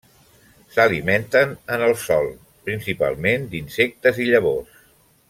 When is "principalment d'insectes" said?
2.71-4.23